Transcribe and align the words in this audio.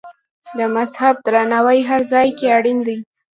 د 0.57 0.59
مذهب 0.75 1.15
درناوی 1.25 1.79
هر 1.89 2.01
ځای 2.11 2.27
کې 2.37 2.47
اړین 2.57 2.79
دی. 2.87 2.97